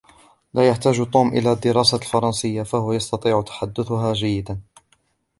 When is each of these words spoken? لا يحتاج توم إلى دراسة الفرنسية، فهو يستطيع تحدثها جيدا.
لا 0.53 0.67
يحتاج 0.69 1.09
توم 1.11 1.27
إلى 1.27 1.55
دراسة 1.55 1.97
الفرنسية، 1.97 2.63
فهو 2.71 2.93
يستطيع 2.93 3.41
تحدثها 3.41 4.13
جيدا. 4.13 4.59